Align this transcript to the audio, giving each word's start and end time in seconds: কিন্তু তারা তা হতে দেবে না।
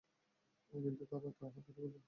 কিন্তু 0.73 1.03
তারা 1.05 1.29
তা 1.39 1.45
হতে 1.47 1.71
দেবে 1.75 1.87
না। 1.87 1.99